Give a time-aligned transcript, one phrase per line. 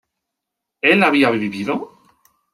[0.81, 1.99] ¿él había vivido?